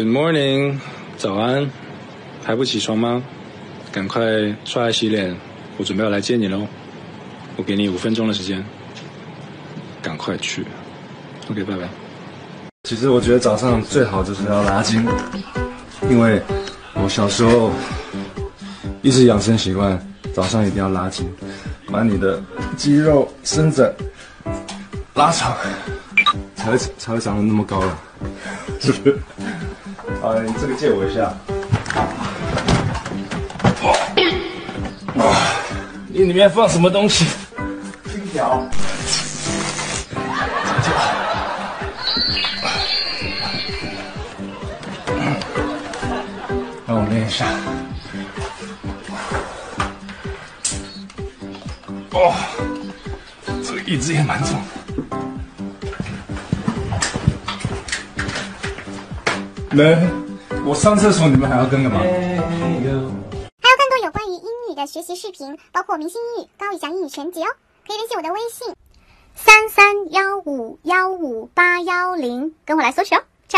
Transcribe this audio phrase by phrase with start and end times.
[0.00, 0.78] Good morning，
[1.18, 1.70] 早安，
[2.42, 3.22] 还不起床吗？
[3.92, 4.22] 赶快
[4.64, 5.36] 刷牙洗脸，
[5.76, 6.66] 我准备要来接你喽。
[7.56, 8.64] 我给你五分钟的时间，
[10.00, 10.64] 赶快去。
[11.50, 11.86] OK，拜拜。
[12.84, 15.06] 其实我觉得早上最好就是要拉筋，
[16.08, 16.40] 因为
[16.94, 17.70] 我小时候
[19.02, 20.00] 一直养成习惯，
[20.32, 21.30] 早上一定要拉筋，
[21.92, 22.42] 把你的
[22.74, 23.94] 肌肉伸展
[25.12, 25.54] 拉长，
[26.56, 27.98] 才会才会长得那么高了，
[28.80, 29.18] 是不是？
[30.22, 31.32] 啊，你这个借我一下。
[35.16, 35.36] 哇，
[36.08, 37.24] 你里面放什么东西？
[38.12, 38.62] 金条。
[46.86, 47.46] 让我练一下。
[52.12, 52.34] 哦，
[53.64, 54.60] 这个椅子也蛮重。
[59.70, 60.10] 人，
[60.66, 62.00] 我上厕所，你们还要跟干嘛？
[62.00, 62.98] 还有
[63.78, 67.46] 更多有关于英语的学习视频，包括明星英语、高以翔英语全集哦，
[67.86, 68.74] 可以联系我的微信
[69.36, 73.22] 三三幺五幺五八幺零，跟我来索取哦。